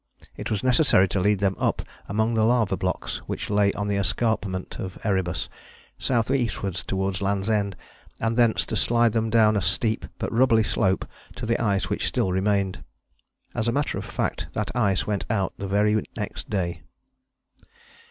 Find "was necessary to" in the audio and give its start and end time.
0.49-1.19